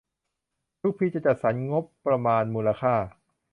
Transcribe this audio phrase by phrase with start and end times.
[0.81, 2.95] ทุกปีจะจัดสรรงบประมาณมูลค่า